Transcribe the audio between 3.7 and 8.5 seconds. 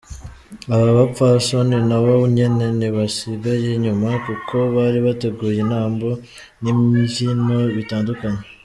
inyuma, kuko bari bateguye intambo n’imvyino bitandukanye.